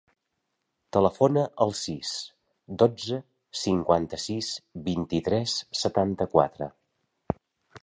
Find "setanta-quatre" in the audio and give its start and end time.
5.85-6.73